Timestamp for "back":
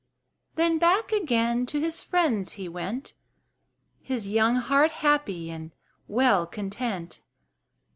0.79-1.11